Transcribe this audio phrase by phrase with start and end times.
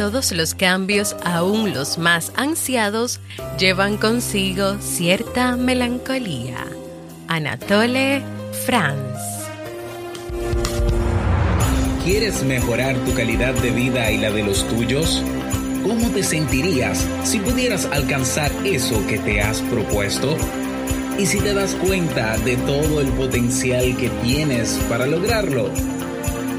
[0.00, 3.20] todos los cambios, aún los más ansiados,
[3.58, 6.64] llevan consigo cierta melancolía.
[7.28, 8.22] Anatole
[8.64, 9.20] France.
[12.02, 15.22] ¿Quieres mejorar tu calidad de vida y la de los tuyos?
[15.82, 20.34] ¿Cómo te sentirías si pudieras alcanzar eso que te has propuesto?
[21.18, 25.70] ¿Y si te das cuenta de todo el potencial que tienes para lograrlo?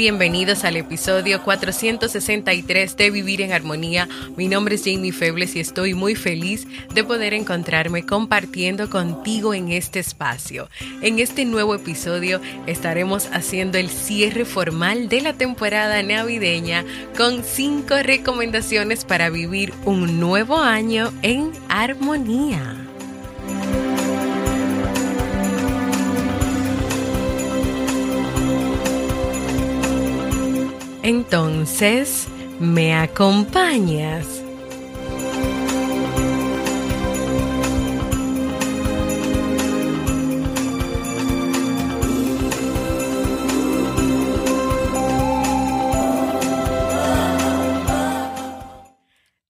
[0.00, 4.08] Bienvenidos al episodio 463 de Vivir en Armonía.
[4.34, 9.70] Mi nombre es Jamie Febles y estoy muy feliz de poder encontrarme compartiendo contigo en
[9.70, 10.70] este espacio.
[11.02, 17.96] En este nuevo episodio estaremos haciendo el cierre formal de la temporada navideña con cinco
[18.02, 22.89] recomendaciones para vivir un nuevo año en armonía.
[31.10, 32.28] Entonces,
[32.60, 34.39] ¿me acompañas?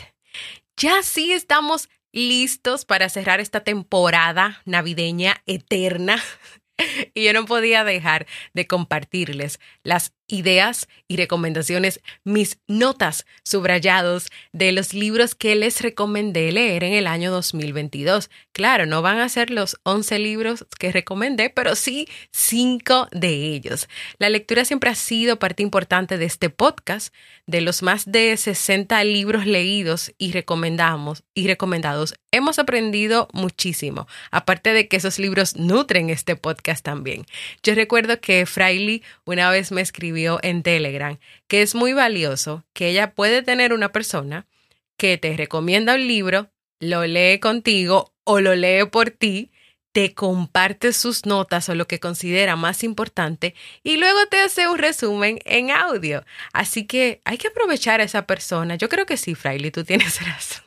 [0.77, 6.21] Ya sí estamos listos para cerrar esta temporada navideña eterna
[7.15, 14.73] y yo no podía dejar de compartirles las ideas y recomendaciones, mis notas subrayados de
[14.73, 18.31] los libros que les recomendé leer en el año 2022.
[18.53, 23.89] Claro, no van a ser los 11 libros que recomendé, pero sí 5 de ellos.
[24.19, 27.15] La lectura siempre ha sido parte importante de este podcast.
[27.47, 34.07] De los más de 60 libros leídos y recomendamos y recomendados, hemos aprendido muchísimo.
[34.31, 37.27] Aparte de que esos libros nutren este podcast también.
[37.63, 41.19] Yo recuerdo que Fraile una vez me escribió en Telegram
[41.49, 44.47] que es muy valioso, que ella puede tener una persona
[44.97, 49.51] que te recomienda un libro, lo lee contigo o lo lee por ti,
[49.93, 54.79] te comparte sus notas o lo que considera más importante y luego te hace un
[54.79, 56.25] resumen en audio.
[56.53, 58.77] Así que hay que aprovechar a esa persona.
[58.77, 60.65] Yo creo que sí, Fraile, tú tienes razón.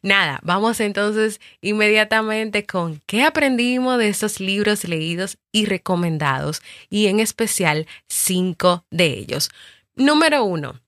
[0.00, 7.20] Nada, vamos entonces inmediatamente con qué aprendimos de esos libros leídos y recomendados, y en
[7.20, 9.50] especial cinco de ellos.
[9.94, 10.80] Número uno,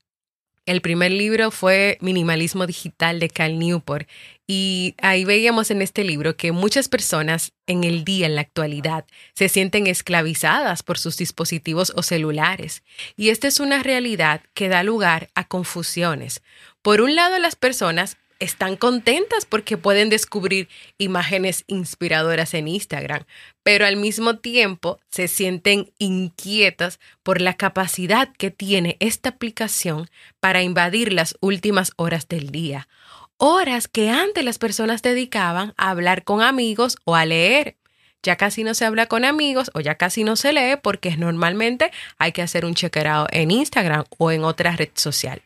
[0.66, 4.08] el primer libro fue Minimalismo Digital de Cal Newport
[4.46, 9.04] y ahí veíamos en este libro que muchas personas en el día, en la actualidad,
[9.34, 12.82] se sienten esclavizadas por sus dispositivos o celulares.
[13.16, 16.42] Y esta es una realidad que da lugar a confusiones.
[16.82, 23.24] Por un lado, las personas están contentas porque pueden descubrir imágenes inspiradoras en Instagram,
[23.62, 30.08] pero al mismo tiempo se sienten inquietas por la capacidad que tiene esta aplicación
[30.40, 32.88] para invadir las últimas horas del día,
[33.36, 37.76] horas que antes las personas dedicaban a hablar con amigos o a leer.
[38.22, 41.90] Ya casi no se habla con amigos o ya casi no se lee porque normalmente
[42.16, 45.42] hay que hacer un chequeado en Instagram o en otra red social.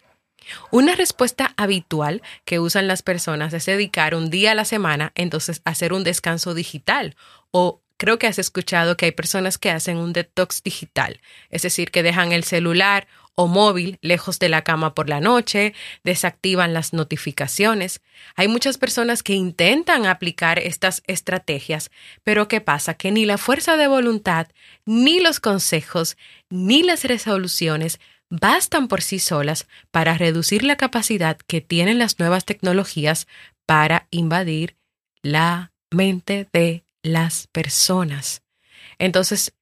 [0.71, 5.63] Una respuesta habitual que usan las personas es dedicar un día a la semana entonces
[5.65, 7.17] hacer un descanso digital
[7.51, 11.91] o creo que has escuchado que hay personas que hacen un detox digital, es decir,
[11.91, 15.73] que dejan el celular o móvil lejos de la cama por la noche,
[16.03, 18.01] desactivan las notificaciones.
[18.35, 21.91] Hay muchas personas que intentan aplicar estas estrategias,
[22.25, 22.95] pero ¿qué pasa?
[22.95, 24.49] Que ni la fuerza de voluntad,
[24.87, 26.17] ni los consejos,
[26.51, 32.45] ni las resoluciones bastan por sí solas para reducir la capacidad que tienen las nuevas
[32.45, 33.27] tecnologías
[33.67, 34.77] para invadir
[35.23, 38.43] la mente de las personas.
[38.99, 39.55] Entonces,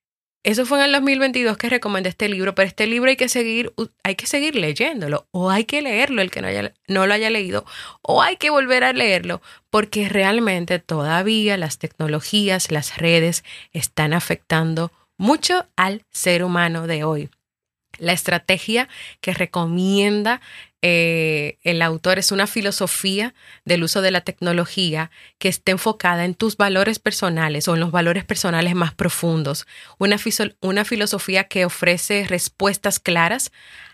[0.42, 3.72] eso fue en el 2022 que recomendé este libro, pero este libro hay que seguir,
[4.04, 7.30] hay que seguir leyéndolo, o hay que leerlo el que no, haya, no lo haya
[7.30, 7.64] leído,
[8.00, 13.42] o hay que volver a leerlo, porque realmente todavía las tecnologías, las redes
[13.72, 17.28] están afectando mucho al ser humano de hoy.
[17.98, 18.88] La estrategia
[19.20, 20.40] que recomienda
[20.82, 23.34] eh, el autor es una filosofía
[23.64, 27.90] del uso de la tecnología que esté enfocada en tus valores personales o en los
[27.90, 29.66] valores personales más profundos.
[29.98, 30.16] Una,
[30.60, 33.50] una filosofía que ofrece respuestas claras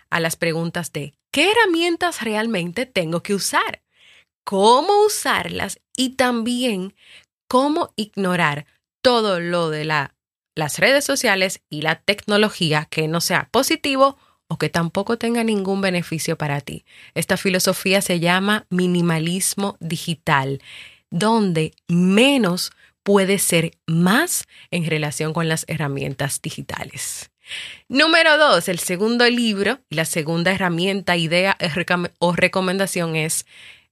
[0.09, 3.81] a las preguntas de ¿qué herramientas realmente tengo que usar?
[4.43, 5.79] ¿Cómo usarlas?
[5.97, 6.93] Y también
[7.47, 8.65] cómo ignorar
[9.01, 10.13] todo lo de la
[10.55, 14.17] las redes sociales y la tecnología que no sea positivo
[14.47, 16.85] o que tampoco tenga ningún beneficio para ti.
[17.15, 20.61] Esta filosofía se llama minimalismo digital,
[21.09, 22.71] donde menos
[23.03, 27.31] puede ser más en relación con las herramientas digitales.
[27.89, 31.57] Número dos, el segundo libro y la segunda herramienta, idea
[32.19, 33.45] o recomendación es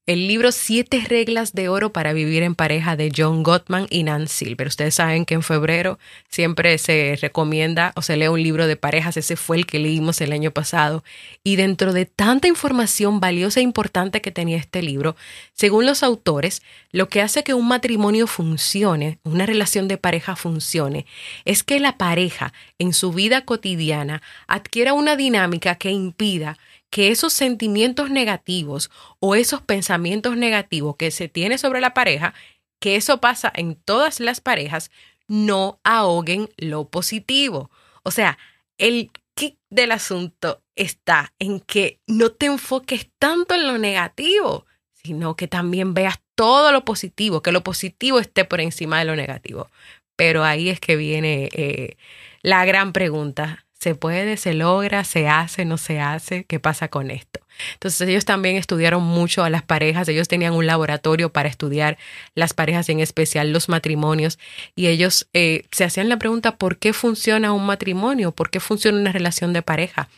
[0.07, 4.27] el libro Siete reglas de oro para vivir en pareja de John Gottman y Nan
[4.27, 4.67] Silver.
[4.67, 9.15] Ustedes saben que en febrero siempre se recomienda o se lee un libro de parejas.
[9.17, 11.03] Ese fue el que leímos el año pasado.
[11.43, 15.15] Y dentro de tanta información valiosa e importante que tenía este libro,
[15.53, 21.05] según los autores, lo que hace que un matrimonio funcione, una relación de pareja funcione,
[21.45, 26.57] es que la pareja en su vida cotidiana adquiera una dinámica que impida
[26.91, 32.35] que esos sentimientos negativos o esos pensamientos negativos que se tiene sobre la pareja,
[32.79, 34.91] que eso pasa en todas las parejas,
[35.27, 37.71] no ahoguen lo positivo.
[38.03, 38.37] O sea,
[38.77, 45.35] el kick del asunto está en que no te enfoques tanto en lo negativo, sino
[45.35, 49.69] que también veas todo lo positivo, que lo positivo esté por encima de lo negativo.
[50.17, 51.97] Pero ahí es que viene eh,
[52.41, 57.09] la gran pregunta se puede, se logra, se hace, no se hace, ¿qué pasa con
[57.09, 57.39] esto?
[57.73, 61.97] Entonces ellos también estudiaron mucho a las parejas, ellos tenían un laboratorio para estudiar
[62.35, 64.37] las parejas, en especial los matrimonios,
[64.75, 68.33] y ellos eh, se hacían la pregunta, ¿por qué funciona un matrimonio?
[68.33, 70.09] ¿Por qué funciona una relación de pareja?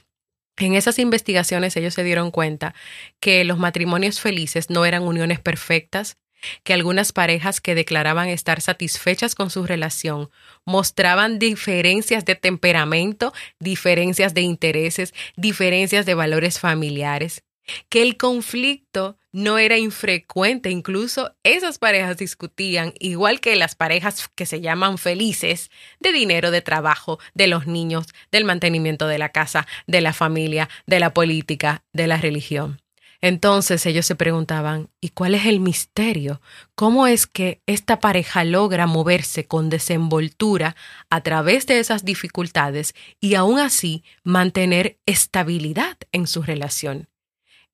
[0.57, 2.75] En esas investigaciones ellos se dieron cuenta
[3.21, 6.17] que los matrimonios felices no eran uniones perfectas,
[6.63, 10.29] que algunas parejas que declaraban estar satisfechas con su relación
[10.65, 17.43] mostraban diferencias de temperamento, diferencias de intereses, diferencias de valores familiares,
[17.89, 24.45] que el conflicto no era infrecuente, incluso esas parejas discutían, igual que las parejas que
[24.45, 29.65] se llaman felices, de dinero, de trabajo, de los niños, del mantenimiento de la casa,
[29.87, 32.82] de la familia, de la política, de la religión.
[33.23, 36.41] Entonces ellos se preguntaban, ¿y cuál es el misterio?
[36.75, 40.75] ¿Cómo es que esta pareja logra moverse con desenvoltura
[41.09, 47.07] a través de esas dificultades y aún así mantener estabilidad en su relación?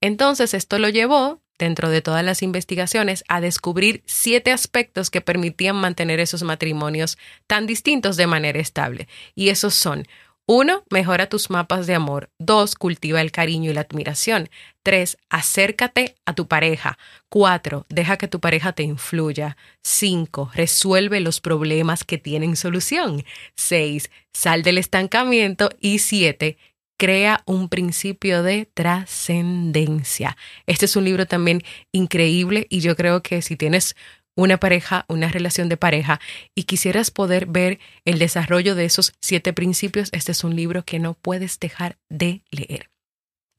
[0.01, 5.77] Entonces esto lo llevó, dentro de todas las investigaciones, a descubrir siete aspectos que permitían
[5.77, 9.07] mantener esos matrimonios tan distintos de manera estable.
[9.33, 10.05] Y esos son,
[10.51, 12.31] uno, mejora tus mapas de amor.
[12.39, 14.49] Dos, cultiva el cariño y la admiración.
[14.81, 16.97] Tres, acércate a tu pareja.
[17.29, 19.57] Cuatro, deja que tu pareja te influya.
[19.83, 23.23] Cinco, resuelve los problemas que tienen solución.
[23.55, 25.69] Seis, sal del estancamiento.
[25.79, 26.57] Y siete,
[26.97, 30.35] crea un principio de trascendencia.
[30.65, 33.95] Este es un libro también increíble y yo creo que si tienes
[34.39, 36.19] una pareja, una relación de pareja
[36.55, 40.99] y quisieras poder ver el desarrollo de esos siete principios, este es un libro que
[40.99, 42.89] no puedes dejar de leer.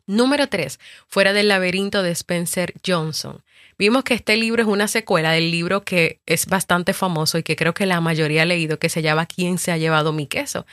[0.07, 0.81] Número 3.
[1.07, 3.45] Fuera del laberinto de Spencer Johnson.
[3.79, 7.57] Vimos que este libro es una secuela del libro que es bastante famoso y que
[7.57, 10.67] creo que la mayoría ha leído, que se llama ¿Quién se ha llevado mi queso?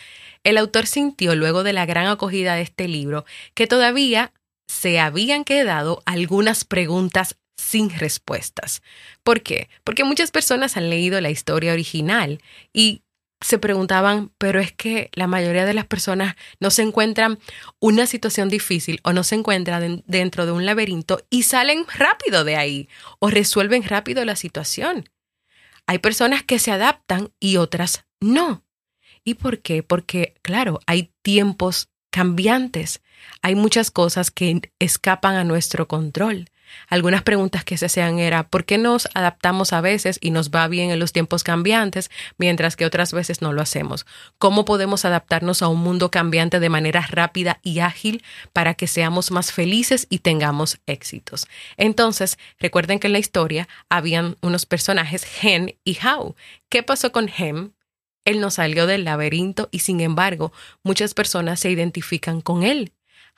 [0.44, 4.32] El autor sintió luego de la gran acogida de este libro que todavía
[4.68, 8.82] se habían quedado algunas preguntas sin respuestas.
[9.24, 9.70] ¿Por qué?
[9.84, 13.02] Porque muchas personas han leído la historia original y
[13.42, 17.38] se preguntaban, pero es que la mayoría de las personas no se encuentran
[17.80, 22.56] una situación difícil o no se encuentran dentro de un laberinto y salen rápido de
[22.56, 25.10] ahí o resuelven rápido la situación.
[25.86, 28.64] Hay personas que se adaptan y otras no.
[29.24, 29.84] ¿Y por qué?
[29.84, 33.02] Porque, claro, hay tiempos cambiantes.
[33.42, 36.50] Hay muchas cosas que escapan a nuestro control.
[36.88, 40.68] Algunas preguntas que se hacían era ¿por qué nos adaptamos a veces y nos va
[40.68, 44.06] bien en los tiempos cambiantes, mientras que otras veces no lo hacemos?
[44.38, 49.32] ¿Cómo podemos adaptarnos a un mundo cambiante de manera rápida y ágil para que seamos
[49.32, 51.48] más felices y tengamos éxitos?
[51.78, 56.36] Entonces, recuerden que en la historia habían unos personajes, Hen y How.
[56.70, 57.74] ¿Qué pasó con Hen?
[58.26, 60.52] Él no salió del laberinto y sin embargo
[60.84, 62.92] muchas personas se identifican con él.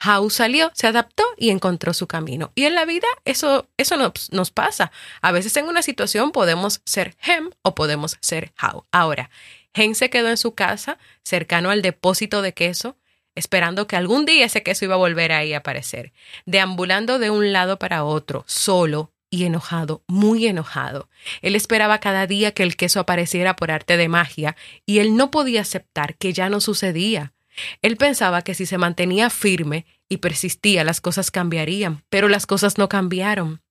[0.05, 2.51] How salió, se adaptó y encontró su camino.
[2.55, 4.91] Y en la vida eso, eso nos, nos pasa.
[5.21, 8.85] A veces en una situación podemos ser Hem o podemos ser How.
[8.91, 9.29] Ahora,
[9.73, 12.97] Hem se quedó en su casa, cercano al depósito de queso,
[13.35, 16.11] esperando que algún día ese queso iba a volver ahí a aparecer,
[16.45, 21.09] deambulando de un lado para otro, solo y enojado, muy enojado.
[21.41, 25.31] Él esperaba cada día que el queso apareciera por arte de magia, y él no
[25.31, 27.33] podía aceptar que ya no sucedía.
[27.81, 32.77] Él pensaba que si se mantenía firme y persistía, las cosas cambiarían, pero las cosas
[32.77, 33.61] no cambiaron.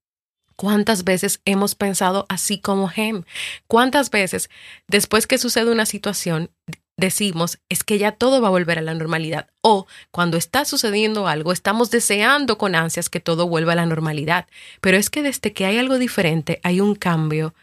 [0.60, 3.22] ¿Cuántas veces hemos pensado así como Hem?
[3.68, 4.50] ¿Cuántas veces,
[4.88, 6.50] después que sucede una situación,
[6.96, 9.48] decimos es que ya todo va a volver a la normalidad?
[9.60, 14.48] O cuando está sucediendo algo, estamos deseando con ansias que todo vuelva a la normalidad.
[14.80, 17.54] Pero es que desde que hay algo diferente, hay un cambio.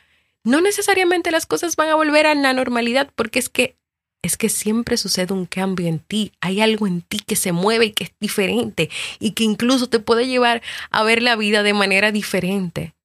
[0.46, 3.76] No necesariamente las cosas van a volver a la normalidad porque es que
[4.26, 6.32] es que siempre sucede un cambio en ti.
[6.42, 8.90] Hay algo en ti que se mueve y que es diferente
[9.20, 12.96] y que incluso te puede llevar a ver la vida de manera diferente.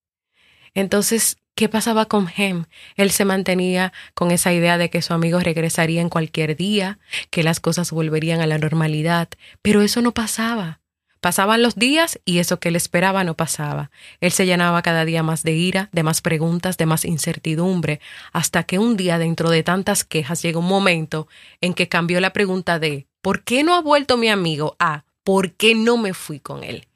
[0.74, 2.64] Entonces, ¿qué pasaba con Hem?
[2.96, 6.98] Él se mantenía con esa idea de que su amigo regresaría en cualquier día,
[7.30, 9.28] que las cosas volverían a la normalidad,
[9.62, 10.79] pero eso no pasaba.
[11.20, 13.90] Pasaban los días y eso que él esperaba no pasaba.
[14.20, 18.00] Él se llenaba cada día más de ira, de más preguntas, de más incertidumbre,
[18.32, 21.28] hasta que un día dentro de tantas quejas llegó un momento
[21.60, 24.76] en que cambió la pregunta de ¿por qué no ha vuelto mi amigo?
[24.78, 26.86] a ¿por qué no me fui con él?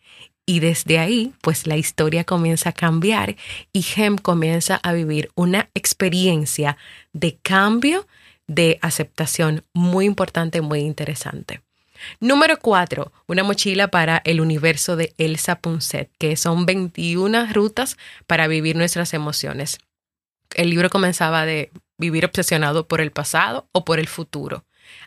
[0.46, 3.36] Y desde ahí, pues la historia comienza a cambiar
[3.72, 6.76] y Hem comienza a vivir una experiencia
[7.12, 8.06] de cambio,
[8.46, 11.60] de aceptación muy importante, muy interesante.
[12.20, 13.12] Número 4.
[13.26, 17.96] Una mochila para el universo de Elsa Punset, que son 21 rutas
[18.26, 19.78] para vivir nuestras emociones.
[20.54, 24.64] El libro comenzaba de vivir obsesionado por el pasado o por el futuro.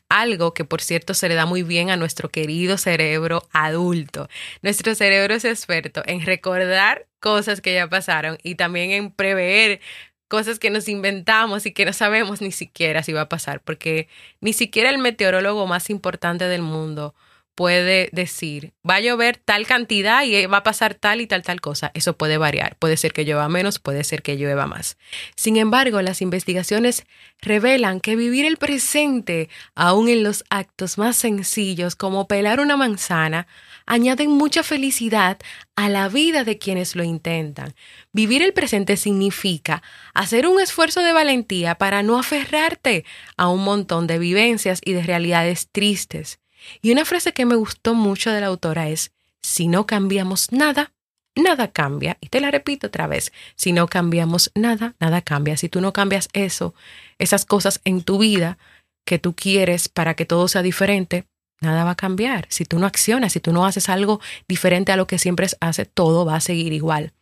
[0.10, 4.28] Algo que, por cierto, se le da muy bien a nuestro querido cerebro adulto.
[4.62, 9.82] Nuestro cerebro es experto en recordar cosas que ya pasaron y también en prever
[10.28, 14.08] cosas que nos inventamos y que no sabemos ni siquiera si va a pasar, porque
[14.42, 17.16] ni siquiera el meteorólogo más importante del mundo
[17.58, 21.60] puede decir, va a llover tal cantidad y va a pasar tal y tal tal
[21.60, 21.90] cosa.
[21.96, 22.76] Eso puede variar.
[22.78, 24.96] Puede ser que llueva menos, puede ser que llueva más.
[25.36, 27.04] Sin embargo, las investigaciones
[27.42, 33.48] revelan que vivir el presente, aún en los actos más sencillos como pelar una manzana,
[33.88, 35.40] añaden mucha felicidad
[35.76, 37.74] a la vida de quienes lo intentan.
[38.14, 39.82] Vivir el presente significa
[40.14, 43.04] hacer un esfuerzo de valentía para no aferrarte
[43.36, 46.38] a un montón de vivencias y de realidades tristes.
[46.82, 50.94] Y una frase que me gustó mucho de la autora es, si no cambiamos nada,
[51.36, 52.18] nada cambia.
[52.22, 55.58] Y te la repito otra vez, si no cambiamos nada, nada cambia.
[55.58, 56.74] Si tú no cambias eso,
[57.18, 58.58] esas cosas en tu vida
[59.06, 61.26] que tú quieres para que todo sea diferente,
[61.62, 62.46] nada va a cambiar.
[62.50, 65.86] Si tú no accionas, si tú no haces algo diferente a lo que siempre hace,
[65.86, 67.14] todo va a seguir igual.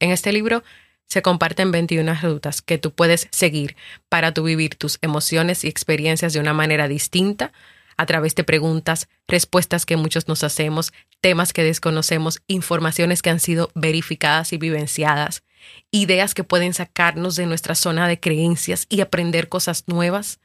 [0.00, 0.62] En este libro
[1.06, 3.76] se comparten 21 rutas que tú puedes seguir
[4.08, 7.52] para tu vivir tus emociones y experiencias de una manera distinta,
[7.98, 13.40] a través de preguntas, respuestas que muchos nos hacemos, temas que desconocemos, informaciones que han
[13.40, 15.42] sido verificadas y vivenciadas,
[15.90, 20.38] ideas que pueden sacarnos de nuestra zona de creencias y aprender cosas nuevas.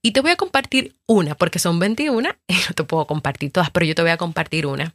[0.00, 3.70] Y te voy a compartir una, porque son 21 y no te puedo compartir todas,
[3.70, 4.94] pero yo te voy a compartir una.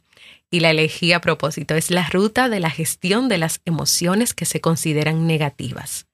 [0.50, 1.74] Y la elegí a propósito.
[1.74, 6.06] Es la ruta de la gestión de las emociones que se consideran negativas.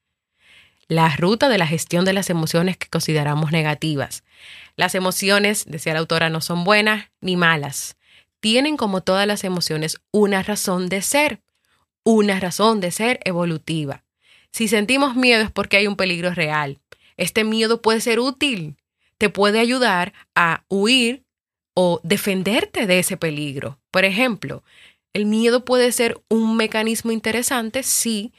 [0.89, 4.23] La ruta de la gestión de las emociones que consideramos negativas.
[4.77, 7.97] Las emociones, decía la autora, no son buenas ni malas.
[8.41, 11.41] Tienen, como todas las emociones, una razón de ser,
[12.03, 14.05] una razón de ser evolutiva.
[14.53, 16.79] Si sentimos miedo es porque hay un peligro real.
[17.17, 18.77] Este miedo puede ser útil,
[19.19, 21.25] te puede ayudar a huir
[21.75, 23.81] o defenderte de ese peligro.
[23.91, 24.63] Por ejemplo,
[25.13, 28.33] el miedo puede ser un mecanismo interesante si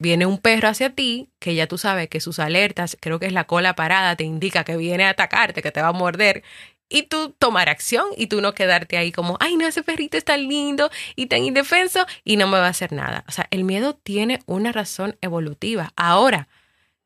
[0.00, 3.32] viene un perro hacia ti, que ya tú sabes que sus alertas, creo que es
[3.32, 6.42] la cola parada, te indica que viene a atacarte, que te va a morder,
[6.88, 10.24] y tú tomar acción y tú no quedarte ahí como, ay, no, ese perrito es
[10.24, 13.24] tan lindo y tan indefenso y no me va a hacer nada.
[13.28, 15.92] O sea, el miedo tiene una razón evolutiva.
[15.96, 16.48] Ahora,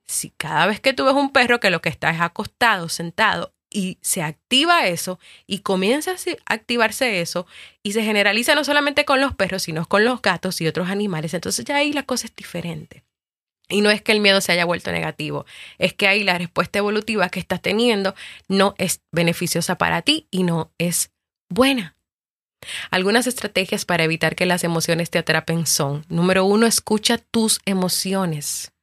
[0.07, 3.54] si cada vez que tú ves un perro que lo que está es acostado, sentado,
[3.75, 7.47] y se activa eso y comienza a activarse eso
[7.83, 11.35] y se generaliza no solamente con los perros, sino con los gatos y otros animales,
[11.35, 13.05] entonces ya ahí la cosa es diferente.
[13.69, 15.45] Y no es que el miedo se haya vuelto negativo,
[15.79, 18.15] es que ahí la respuesta evolutiva que estás teniendo
[18.47, 21.11] no es beneficiosa para ti y no es
[21.51, 21.97] buena.
[22.91, 28.74] Algunas estrategias para evitar que las emociones te atrapen son, número uno, escucha tus emociones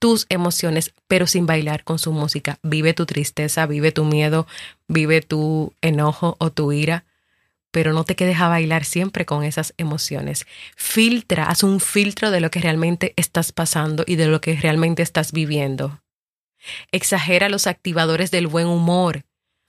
[0.00, 2.58] tus emociones, pero sin bailar con su música.
[2.62, 4.48] Vive tu tristeza, vive tu miedo,
[4.88, 7.04] vive tu enojo o tu ira,
[7.70, 10.46] pero no te quedes a bailar siempre con esas emociones.
[10.74, 15.02] Filtra, haz un filtro de lo que realmente estás pasando y de lo que realmente
[15.02, 16.00] estás viviendo.
[16.92, 19.24] Exagera los activadores del buen humor.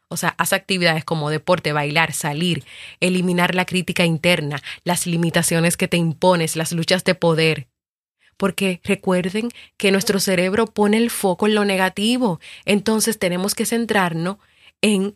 [0.07, 2.63] O sea, haz actividades como deporte, bailar, salir,
[3.01, 7.67] eliminar la crítica interna, las limitaciones que te impones, las luchas de poder
[8.41, 14.37] porque recuerden que nuestro cerebro pone el foco en lo negativo, entonces tenemos que centrarnos
[14.81, 15.13] en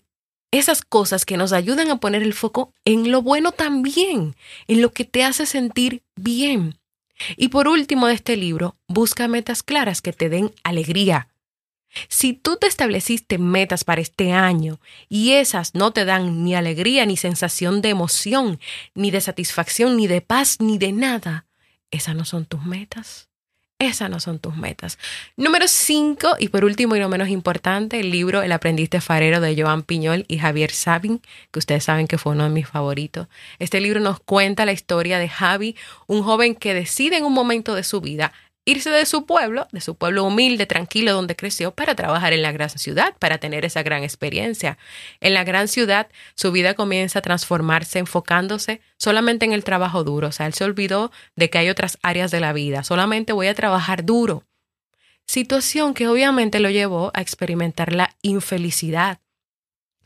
[0.51, 4.35] esas cosas que nos ayudan a poner el foco en lo bueno también,
[4.67, 6.77] en lo que te hace sentir bien.
[7.35, 11.29] Y por último de este libro, busca metas claras que te den alegría.
[12.09, 14.79] Si tú te estableciste metas para este año
[15.09, 18.59] y esas no te dan ni alegría, ni sensación de emoción,
[18.93, 21.44] ni de satisfacción, ni de paz, ni de nada,
[21.95, 23.29] esas no son tus metas.
[23.77, 24.97] Esas no son tus metas.
[25.35, 29.61] Número 5 y por último y no menos importante, el libro El aprendiz farero de
[29.61, 31.21] Joan Piñol y Javier Sabin,
[31.51, 33.27] que ustedes saben que fue uno de mis favoritos.
[33.59, 35.75] Este libro nos cuenta la historia de Javi,
[36.07, 38.31] un joven que decide en un momento de su vida
[38.65, 42.51] irse de su pueblo, de su pueblo humilde, tranquilo, donde creció, para trabajar en la
[42.51, 44.77] gran ciudad, para tener esa gran experiencia.
[45.21, 50.29] En la gran ciudad, su vida comienza a transformarse enfocándose solamente en el trabajo duro.
[50.29, 52.83] O sea, él se olvidó de que hay otras áreas de la vida.
[52.83, 54.43] Solamente voy a trabajar duro.
[55.27, 59.19] Situación que obviamente lo llevó a experimentar la infelicidad,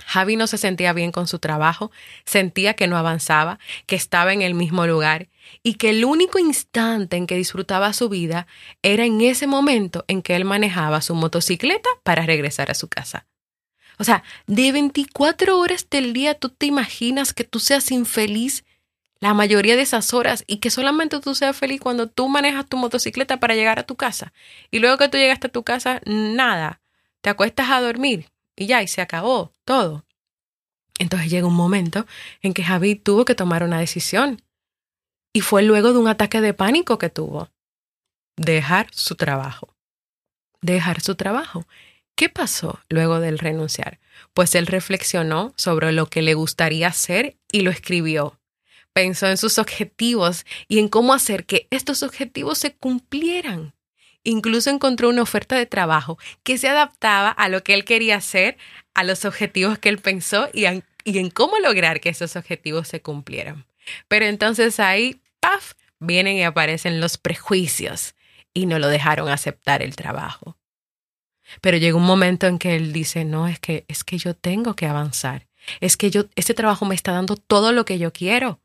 [0.05, 1.91] Javi no se sentía bien con su trabajo,
[2.25, 5.27] sentía que no avanzaba, que estaba en el mismo lugar
[5.63, 8.47] y que el único instante en que disfrutaba su vida
[8.81, 13.25] era en ese momento en que él manejaba su motocicleta para regresar a su casa.
[13.97, 18.63] O sea, de 24 horas del día tú te imaginas que tú seas infeliz
[19.19, 22.77] la mayoría de esas horas y que solamente tú seas feliz cuando tú manejas tu
[22.77, 24.31] motocicleta para llegar a tu casa.
[24.71, 26.81] Y luego que tú llegaste a tu casa, nada,
[27.21, 30.05] te acuestas a dormir y ya, y se acabó todo.
[30.99, 32.05] Entonces llega un momento
[32.41, 34.41] en que Javi tuvo que tomar una decisión.
[35.33, 37.49] Y fue luego de un ataque de pánico que tuvo.
[38.35, 39.75] Dejar su trabajo.
[40.61, 41.67] Dejar su trabajo.
[42.15, 43.99] ¿Qué pasó luego del renunciar?
[44.33, 48.39] Pues él reflexionó sobre lo que le gustaría hacer y lo escribió.
[48.91, 53.73] Pensó en sus objetivos y en cómo hacer que estos objetivos se cumplieran.
[54.23, 58.57] Incluso encontró una oferta de trabajo que se adaptaba a lo que él quería hacer,
[58.93, 63.65] a los objetivos que él pensó y, en cómo lograr que esos objetivos se cumplieran.
[64.07, 68.15] Pero entonces ahí, ¡paf!, vienen y aparecen los prejuicios
[68.53, 70.57] y no lo dejaron aceptar el trabajo.
[71.61, 74.75] Pero llegó un momento en que él dice, no, es que, es que yo tengo
[74.75, 75.47] que avanzar.
[75.81, 78.61] Es que yo, este trabajo me está dando todo lo que yo quiero.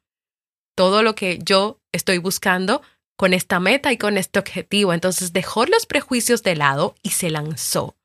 [0.74, 2.82] Todo lo que yo estoy buscando
[3.16, 4.92] con esta meta y con este objetivo.
[4.92, 7.96] Entonces dejó los prejuicios de lado y se lanzó.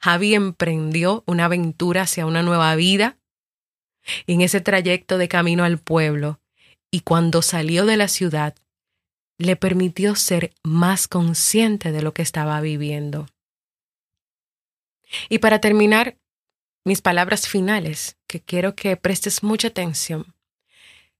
[0.00, 3.18] Javi emprendió una aventura hacia una nueva vida
[4.26, 6.40] en ese trayecto de camino al pueblo
[6.90, 8.54] y cuando salió de la ciudad
[9.38, 13.26] le permitió ser más consciente de lo que estaba viviendo.
[15.28, 16.18] Y para terminar,
[16.84, 20.34] mis palabras finales, que quiero que prestes mucha atención.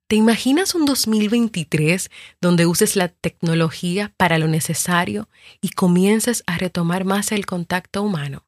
[0.07, 5.29] ¿Te imaginas un 2023 donde uses la tecnología para lo necesario
[5.61, 8.45] y comiences a retomar más el contacto humano?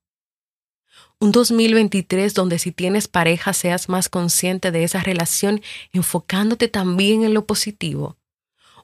[1.22, 7.32] Un 2023 donde si tienes pareja seas más consciente de esa relación enfocándote también en
[7.32, 8.16] lo positivo.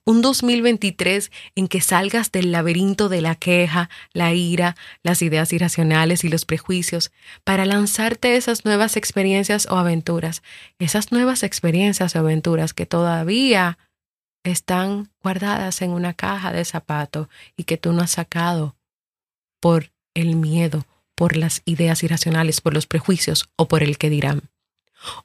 [0.04, 6.22] Un 2023 en que salgas del laberinto de la queja, la ira, las ideas irracionales
[6.22, 7.10] y los prejuicios
[7.42, 10.44] para lanzarte esas nuevas experiencias o aventuras,
[10.78, 13.78] esas nuevas experiencias o aventuras que todavía
[14.44, 18.76] están guardadas en una caja de zapato y que tú no has sacado
[19.58, 20.86] por el miedo,
[21.18, 24.42] por las ideas irracionales, por los prejuicios o por el que dirán.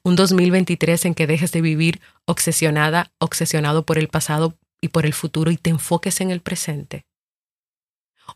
[0.02, 5.14] Un 2023 en que dejes de vivir obsesionada, obsesionado por el pasado, y por el
[5.14, 7.06] futuro y te enfoques en el presente.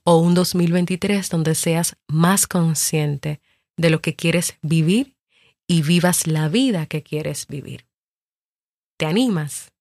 [0.05, 3.41] O un 2023 donde seas más consciente
[3.77, 5.17] de lo que quieres vivir
[5.67, 7.87] y vivas la vida que quieres vivir.
[8.97, 9.73] ¿Te animas?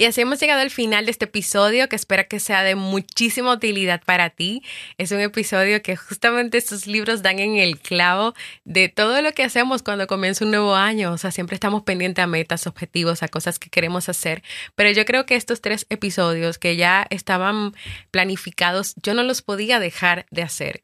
[0.00, 3.52] Y así hemos llegado al final de este episodio que espero que sea de muchísima
[3.52, 4.62] utilidad para ti.
[4.96, 8.32] Es un episodio que justamente estos libros dan en el clavo
[8.64, 11.12] de todo lo que hacemos cuando comienza un nuevo año.
[11.12, 14.42] O sea, siempre estamos pendientes a metas, objetivos, a cosas que queremos hacer.
[14.74, 17.74] Pero yo creo que estos tres episodios que ya estaban
[18.10, 20.82] planificados, yo no los podía dejar de hacer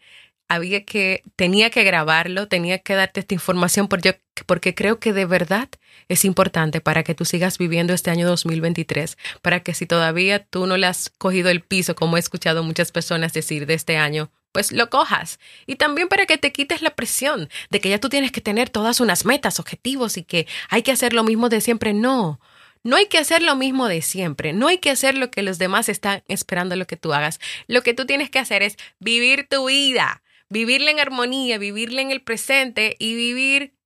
[0.49, 5.25] había que, tenía que grabarlo, tenía que darte esta información porque, porque creo que de
[5.25, 5.69] verdad
[6.09, 10.67] es importante para que tú sigas viviendo este año 2023, para que si todavía tú
[10.67, 14.31] no le has cogido el piso, como he escuchado muchas personas decir de este año,
[14.53, 15.39] pues lo cojas.
[15.67, 18.71] Y también para que te quites la presión de que ya tú tienes que tener
[18.71, 21.93] todas unas metas, objetivos y que hay que hacer lo mismo de siempre.
[21.93, 22.41] No,
[22.85, 25.59] no hay que hacer lo mismo de siempre, no hay que hacer lo que los
[25.59, 27.41] demás están esperando lo que tú hagas.
[27.67, 32.11] Lo que tú tienes que hacer es vivir tu vida vivirla en armonía, vivirla en
[32.11, 33.77] el presente y vivir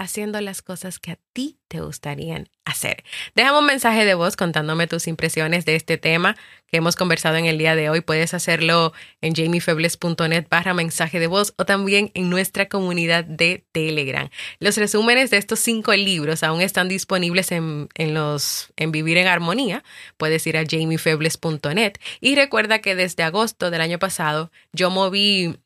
[0.00, 3.04] haciendo las cosas que a ti te gustarían hacer.
[3.34, 6.36] Déjame un mensaje de voz contándome tus impresiones de este tema
[6.68, 8.00] que hemos conversado en el día de hoy.
[8.00, 14.30] Puedes hacerlo en jamiefebles.net barra mensaje de voz o también en nuestra comunidad de Telegram.
[14.58, 19.26] Los resúmenes de estos cinco libros aún están disponibles en, en los, en Vivir en
[19.26, 19.84] Armonía.
[20.16, 25.58] Puedes ir a jamiefebles.net y recuerda que desde agosto del año pasado yo moví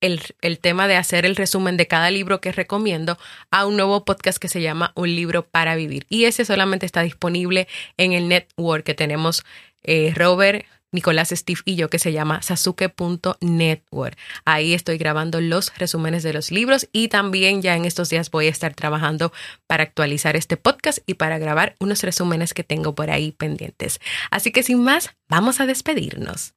[0.00, 3.18] el, tema de hacer el resumen de cada libro que recomiendo
[3.50, 6.06] a un nuevo podcast que se llama Un libro para vivir.
[6.08, 9.44] Y ese solamente está disponible en el network que tenemos
[9.82, 14.18] eh, Robert, Nicolás, Steve y yo, que se llama sasuke.network.
[14.44, 18.46] Ahí estoy grabando los resúmenes de los libros y también ya en estos días voy
[18.46, 19.32] a estar trabajando
[19.66, 24.00] para actualizar este podcast y para grabar unos resúmenes que tengo por ahí pendientes.
[24.30, 26.54] Así que sin más, vamos a despedirnos.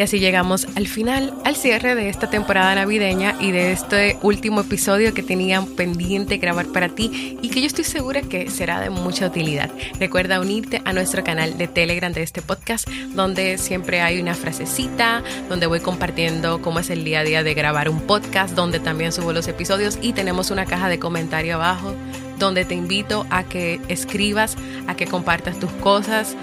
[0.00, 4.62] Y así llegamos al final, al cierre de esta temporada navideña y de este último
[4.62, 8.88] episodio que tenía pendiente grabar para ti y que yo estoy segura que será de
[8.88, 9.70] mucha utilidad.
[9.98, 15.22] Recuerda unirte a nuestro canal de Telegram de este podcast, donde siempre hay una frasecita,
[15.50, 19.12] donde voy compartiendo cómo es el día a día de grabar un podcast, donde también
[19.12, 21.94] subo los episodios y tenemos una caja de comentario abajo
[22.40, 24.56] donde te invito a que escribas,
[24.88, 26.34] a que compartas tus cosas,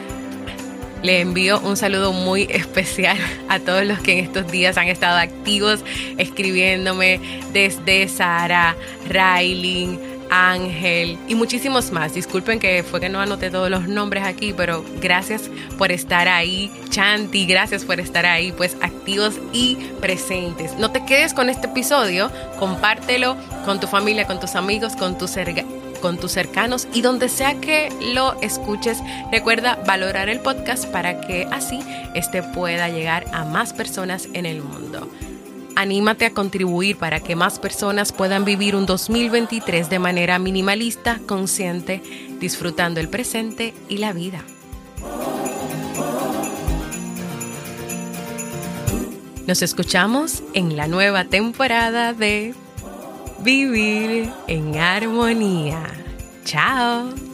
[1.04, 3.18] le envío un saludo muy especial
[3.50, 5.84] a todos los que en estos días han estado activos
[6.18, 7.20] escribiéndome
[7.54, 8.76] desde Sara,
[9.10, 9.98] Railing,
[10.30, 12.14] Ángel y muchísimos más.
[12.14, 16.72] Disculpen que fue que no anoté todos los nombres aquí, pero gracias por estar ahí.
[16.90, 20.76] Chanti, gracias por estar ahí, pues activos y presentes.
[20.78, 25.38] No te quedes con este episodio, compártelo con tu familia, con tus amigos, con tus
[25.98, 29.00] con tus cercanos y donde sea que lo escuches,
[29.32, 31.80] recuerda valorar el podcast para que así
[32.14, 35.10] este pueda llegar a más personas en el mundo.
[35.76, 42.02] Anímate a contribuir para que más personas puedan vivir un 2023 de manera minimalista, consciente,
[42.40, 44.44] disfrutando el presente y la vida.
[49.46, 52.54] Nos escuchamos en la nueva temporada de
[53.40, 55.84] Vivir en Armonía.
[56.44, 57.27] Chao.